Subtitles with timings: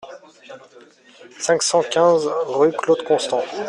[1.37, 3.43] cinq cent quinze rue Claude Constant